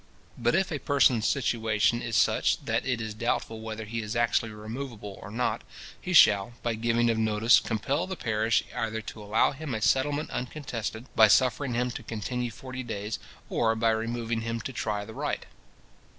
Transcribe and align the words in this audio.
But 0.35 0.55
if 0.55 0.71
a 0.71 0.79
person's 0.79 1.27
situation 1.27 2.01
is 2.01 2.15
such, 2.15 2.65
that 2.65 2.87
it 2.87 2.99
is 2.99 3.13
doubtful 3.13 3.61
whether 3.61 3.85
he 3.85 4.01
is 4.01 4.15
actually 4.15 4.49
removable 4.51 5.19
or 5.21 5.29
not, 5.29 5.61
he 6.01 6.11
shall, 6.11 6.53
by 6.63 6.73
giving 6.73 7.11
of 7.11 7.19
notice, 7.19 7.59
compel 7.59 8.07
the 8.07 8.15
parish 8.15 8.63
either 8.75 9.01
to 9.03 9.21
allow 9.21 9.51
him 9.51 9.75
a 9.75 9.79
settlement 9.81 10.31
uncontested, 10.31 11.05
by 11.15 11.27
suffering 11.27 11.75
him 11.75 11.91
to 11.91 12.01
continue 12.01 12.49
forty 12.49 12.81
days, 12.81 13.19
or 13.47 13.75
by 13.75 13.91
removing 13.91 14.41
him 14.41 14.59
to 14.61 14.73
try 14.73 15.05
the 15.05 15.13
right." 15.13 15.45